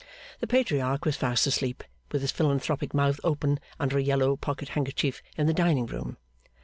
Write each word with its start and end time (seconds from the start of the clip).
The 0.39 0.47
Patriarch 0.47 1.05
was 1.05 1.15
fast 1.15 1.45
asleep, 1.45 1.83
with 2.11 2.23
his 2.23 2.31
philanthropic 2.31 2.91
mouth 2.91 3.19
open 3.23 3.59
under 3.79 3.99
a 3.99 4.03
yellow 4.03 4.35
pocket 4.35 4.69
handkerchief 4.69 5.21
in 5.37 5.45
the 5.45 5.53
dining 5.53 5.85
room. 5.85 6.17